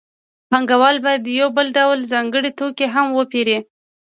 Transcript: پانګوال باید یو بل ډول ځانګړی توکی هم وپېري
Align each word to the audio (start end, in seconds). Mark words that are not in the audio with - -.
پانګوال 0.49 0.95
باید 1.05 1.23
یو 1.39 1.49
بل 1.57 1.67
ډول 1.77 1.99
ځانګړی 2.11 2.51
توکی 2.59 2.87
هم 2.95 3.07
وپېري 3.17 3.57